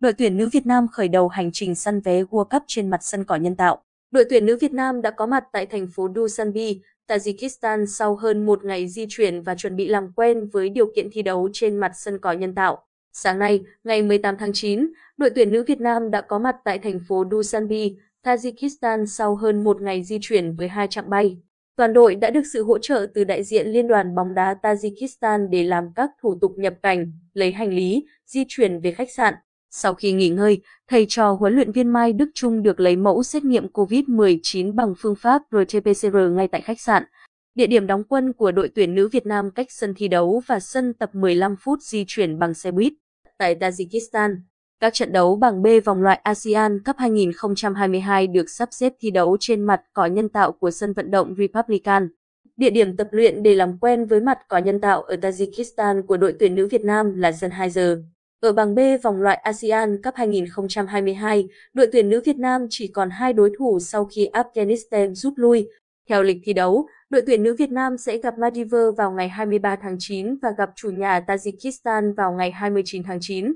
đội 0.00 0.12
tuyển 0.12 0.36
nữ 0.36 0.48
Việt 0.52 0.66
Nam 0.66 0.88
khởi 0.88 1.08
đầu 1.08 1.28
hành 1.28 1.50
trình 1.52 1.74
săn 1.74 2.00
vé 2.00 2.22
World 2.22 2.44
Cup 2.44 2.62
trên 2.66 2.90
mặt 2.90 3.02
sân 3.02 3.24
cỏ 3.24 3.36
nhân 3.36 3.56
tạo. 3.56 3.82
Đội 4.10 4.24
tuyển 4.30 4.46
nữ 4.46 4.56
Việt 4.60 4.72
Nam 4.72 5.02
đã 5.02 5.10
có 5.10 5.26
mặt 5.26 5.44
tại 5.52 5.66
thành 5.66 5.86
phố 5.86 6.08
Dushanbe, 6.14 6.72
Tajikistan 7.08 7.86
sau 7.86 8.16
hơn 8.16 8.46
một 8.46 8.64
ngày 8.64 8.88
di 8.88 9.06
chuyển 9.08 9.42
và 9.42 9.54
chuẩn 9.54 9.76
bị 9.76 9.88
làm 9.88 10.12
quen 10.12 10.48
với 10.52 10.68
điều 10.68 10.92
kiện 10.96 11.08
thi 11.12 11.22
đấu 11.22 11.48
trên 11.52 11.76
mặt 11.76 11.92
sân 11.94 12.18
cỏ 12.18 12.32
nhân 12.32 12.54
tạo. 12.54 12.82
Sáng 13.12 13.38
nay, 13.38 13.62
ngày 13.84 14.02
18 14.02 14.36
tháng 14.36 14.50
9, 14.52 14.88
đội 15.16 15.30
tuyển 15.30 15.52
nữ 15.52 15.64
Việt 15.66 15.80
Nam 15.80 16.10
đã 16.10 16.20
có 16.20 16.38
mặt 16.38 16.56
tại 16.64 16.78
thành 16.78 17.00
phố 17.08 17.24
Dushanbe, 17.30 17.88
Tajikistan 18.24 19.06
sau 19.06 19.36
hơn 19.36 19.64
một 19.64 19.82
ngày 19.82 20.04
di 20.04 20.18
chuyển 20.20 20.56
với 20.56 20.68
hai 20.68 20.86
chặng 20.86 21.10
bay. 21.10 21.36
Toàn 21.76 21.92
đội 21.92 22.14
đã 22.14 22.30
được 22.30 22.42
sự 22.52 22.64
hỗ 22.64 22.78
trợ 22.78 23.06
từ 23.14 23.24
đại 23.24 23.44
diện 23.44 23.66
Liên 23.66 23.88
đoàn 23.88 24.14
bóng 24.14 24.34
đá 24.34 24.56
Tajikistan 24.62 25.48
để 25.50 25.64
làm 25.64 25.92
các 25.96 26.10
thủ 26.22 26.38
tục 26.40 26.52
nhập 26.56 26.74
cảnh, 26.82 27.12
lấy 27.34 27.52
hành 27.52 27.74
lý, 27.74 28.06
di 28.26 28.44
chuyển 28.48 28.80
về 28.80 28.92
khách 28.92 29.10
sạn. 29.10 29.34
Sau 29.70 29.94
khi 29.94 30.12
nghỉ 30.12 30.28
ngơi, 30.28 30.60
thầy 30.88 31.06
trò 31.08 31.32
huấn 31.32 31.54
luyện 31.54 31.72
viên 31.72 31.88
Mai 31.88 32.12
Đức 32.12 32.30
Trung 32.34 32.62
được 32.62 32.80
lấy 32.80 32.96
mẫu 32.96 33.22
xét 33.22 33.44
nghiệm 33.44 33.66
COVID-19 33.66 34.74
bằng 34.74 34.94
phương 34.98 35.14
pháp 35.14 35.42
RT-PCR 35.50 36.34
ngay 36.34 36.48
tại 36.48 36.60
khách 36.60 36.80
sạn. 36.80 37.02
Địa 37.54 37.66
điểm 37.66 37.86
đóng 37.86 38.04
quân 38.08 38.32
của 38.32 38.52
đội 38.52 38.68
tuyển 38.74 38.94
nữ 38.94 39.08
Việt 39.08 39.26
Nam 39.26 39.50
cách 39.50 39.66
sân 39.70 39.94
thi 39.96 40.08
đấu 40.08 40.42
và 40.46 40.60
sân 40.60 40.94
tập 40.94 41.10
15 41.14 41.56
phút 41.56 41.78
di 41.82 42.04
chuyển 42.06 42.38
bằng 42.38 42.54
xe 42.54 42.70
buýt. 42.70 42.92
Tại 43.38 43.54
Tajikistan, 43.54 44.36
các 44.80 44.94
trận 44.94 45.12
đấu 45.12 45.36
bảng 45.36 45.62
B 45.62 45.66
vòng 45.84 46.02
loại 46.02 46.20
ASEAN 46.22 46.82
Cup 46.84 46.96
2022 46.98 48.26
được 48.26 48.50
sắp 48.50 48.68
xếp 48.72 48.92
thi 49.00 49.10
đấu 49.10 49.36
trên 49.40 49.62
mặt 49.62 49.80
cỏ 49.92 50.06
nhân 50.06 50.28
tạo 50.28 50.52
của 50.52 50.70
sân 50.70 50.92
vận 50.92 51.10
động 51.10 51.34
Republican. 51.38 52.08
Địa 52.56 52.70
điểm 52.70 52.96
tập 52.96 53.08
luyện 53.10 53.42
để 53.42 53.54
làm 53.54 53.78
quen 53.78 54.06
với 54.06 54.20
mặt 54.20 54.38
cỏ 54.48 54.58
nhân 54.58 54.80
tạo 54.80 55.02
ở 55.02 55.16
Tajikistan 55.16 56.06
của 56.06 56.16
đội 56.16 56.34
tuyển 56.38 56.54
nữ 56.54 56.68
Việt 56.70 56.84
Nam 56.84 57.14
là 57.16 57.32
sân 57.32 57.50
2 57.50 57.70
giờ. 57.70 58.02
Ở 58.40 58.52
bảng 58.52 58.74
B 58.74 58.78
vòng 59.02 59.22
loại 59.22 59.36
ASEAN 59.36 60.02
Cup 60.02 60.14
2022, 60.14 61.48
đội 61.74 61.88
tuyển 61.92 62.08
nữ 62.08 62.20
Việt 62.24 62.36
Nam 62.36 62.66
chỉ 62.70 62.88
còn 62.88 63.10
hai 63.10 63.32
đối 63.32 63.50
thủ 63.58 63.78
sau 63.80 64.04
khi 64.04 64.28
Afghanistan 64.32 65.14
rút 65.14 65.32
lui. 65.36 65.68
Theo 66.08 66.22
lịch 66.22 66.36
thi 66.44 66.52
đấu, 66.52 66.86
đội 67.10 67.22
tuyển 67.26 67.42
nữ 67.42 67.56
Việt 67.58 67.70
Nam 67.70 67.98
sẽ 67.98 68.18
gặp 68.18 68.38
Maldives 68.38 68.96
vào 68.96 69.12
ngày 69.12 69.28
23 69.28 69.76
tháng 69.76 69.96
9 69.98 70.36
và 70.42 70.48
gặp 70.58 70.70
chủ 70.76 70.90
nhà 70.90 71.20
Tajikistan 71.26 72.14
vào 72.14 72.32
ngày 72.32 72.50
29 72.50 73.02
tháng 73.02 73.18
9. 73.20 73.52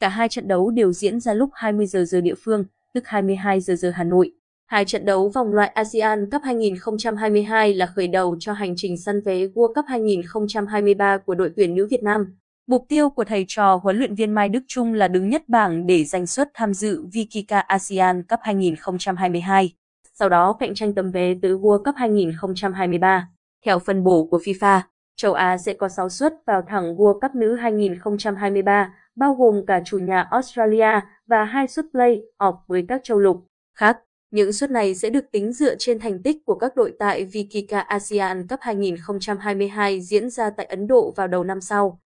Cả 0.00 0.08
hai 0.08 0.28
trận 0.28 0.48
đấu 0.48 0.70
đều 0.70 0.92
diễn 0.92 1.20
ra 1.20 1.34
lúc 1.34 1.50
20 1.52 1.86
giờ 1.86 2.04
giờ 2.04 2.20
địa 2.20 2.34
phương, 2.44 2.64
tức 2.94 3.06
22 3.06 3.60
giờ 3.60 3.74
giờ 3.74 3.90
Hà 3.90 4.04
Nội. 4.04 4.32
Hai 4.66 4.84
trận 4.84 5.04
đấu 5.04 5.28
vòng 5.28 5.52
loại 5.52 5.68
ASEAN 5.68 6.30
Cup 6.30 6.42
2022 6.42 7.74
là 7.74 7.86
khởi 7.86 8.08
đầu 8.08 8.36
cho 8.40 8.52
hành 8.52 8.74
trình 8.76 8.96
săn 8.98 9.20
vé 9.20 9.34
World 9.34 9.74
Cup 9.74 9.84
2023 9.88 11.18
của 11.18 11.34
đội 11.34 11.50
tuyển 11.56 11.74
nữ 11.74 11.86
Việt 11.90 12.02
Nam. 12.02 12.36
Mục 12.66 12.84
tiêu 12.88 13.10
của 13.10 13.24
thầy 13.24 13.44
trò 13.48 13.80
huấn 13.82 13.98
luyện 13.98 14.14
viên 14.14 14.32
Mai 14.32 14.48
Đức 14.48 14.60
Trung 14.66 14.94
là 14.94 15.08
đứng 15.08 15.28
nhất 15.28 15.48
bảng 15.48 15.86
để 15.86 16.04
giành 16.04 16.26
suất 16.26 16.50
tham 16.54 16.74
dự 16.74 17.04
Vikika 17.12 17.60
ASEAN 17.60 18.22
Cup 18.22 18.40
2022. 18.42 19.72
Sau 20.12 20.28
đó 20.28 20.52
cạnh 20.52 20.74
tranh 20.74 20.94
tấm 20.94 21.10
vé 21.10 21.34
tới 21.42 21.52
World 21.52 21.84
Cup 21.84 21.94
2023. 21.96 23.28
Theo 23.64 23.78
phân 23.78 24.04
bổ 24.04 24.24
của 24.30 24.38
FIFA, 24.38 24.80
châu 25.16 25.32
Á 25.32 25.58
sẽ 25.58 25.74
có 25.74 25.88
6 25.88 26.08
suất 26.08 26.34
vào 26.46 26.62
thẳng 26.68 26.96
World 26.96 27.20
Cup 27.20 27.34
nữ 27.34 27.54
2023 27.54 28.94
bao 29.16 29.34
gồm 29.34 29.66
cả 29.66 29.82
chủ 29.84 29.98
nhà 29.98 30.22
Australia 30.30 31.00
và 31.26 31.44
hai 31.44 31.68
suất 31.68 31.84
play-off 31.92 32.56
với 32.66 32.84
các 32.88 33.00
châu 33.04 33.18
lục 33.18 33.46
khác. 33.76 33.98
Những 34.30 34.52
suất 34.52 34.70
này 34.70 34.94
sẽ 34.94 35.10
được 35.10 35.24
tính 35.32 35.52
dựa 35.52 35.74
trên 35.78 35.98
thành 35.98 36.22
tích 36.22 36.36
của 36.46 36.54
các 36.54 36.76
đội 36.76 36.92
tại 36.98 37.24
Vikika 37.24 37.80
ASEAN 37.80 38.46
Cup 38.48 38.60
2022 38.60 40.00
diễn 40.00 40.30
ra 40.30 40.50
tại 40.50 40.66
Ấn 40.66 40.86
Độ 40.86 41.12
vào 41.16 41.28
đầu 41.28 41.44
năm 41.44 41.60
sau. 41.60 42.00